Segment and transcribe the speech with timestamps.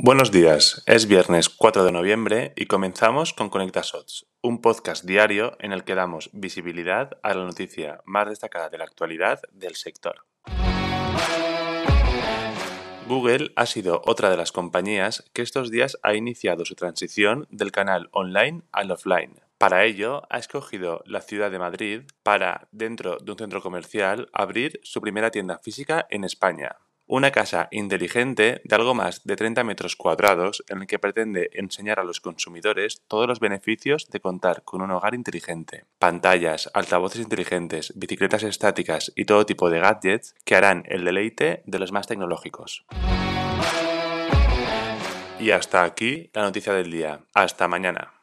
[0.00, 5.56] Buenos días, es viernes 4 de noviembre y comenzamos con Conecta Shots, un podcast diario
[5.58, 10.24] en el que damos visibilidad a la noticia más destacada de la actualidad del sector.
[13.08, 17.72] Google ha sido otra de las compañías que estos días ha iniciado su transición del
[17.72, 19.40] canal online al offline.
[19.58, 24.78] Para ello, ha escogido la ciudad de Madrid para, dentro de un centro comercial, abrir
[24.84, 26.76] su primera tienda física en España.
[27.10, 31.98] Una casa inteligente de algo más de 30 metros cuadrados en el que pretende enseñar
[31.98, 35.86] a los consumidores todos los beneficios de contar con un hogar inteligente.
[35.98, 41.78] Pantallas, altavoces inteligentes, bicicletas estáticas y todo tipo de gadgets que harán el deleite de
[41.78, 42.84] los más tecnológicos.
[45.40, 47.20] Y hasta aquí la noticia del día.
[47.32, 48.17] Hasta mañana.